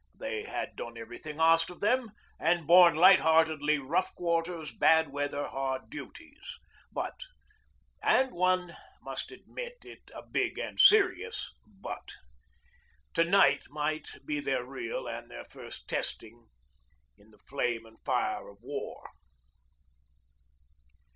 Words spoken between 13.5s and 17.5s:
might be their real and their first testing in the